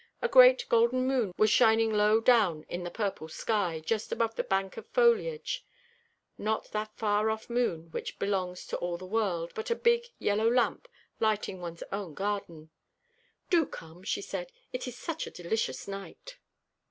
[0.19, 4.43] A great golden moon was shining low down in the purple sky, just above the
[4.43, 5.63] bank of foliage:
[6.39, 10.49] not that far off moon which belongs to all the world, but a big yellow
[10.49, 10.87] lamp
[11.19, 12.71] lighting one's own garden.
[13.51, 16.39] "Do come," she said, "it is such a delicious night."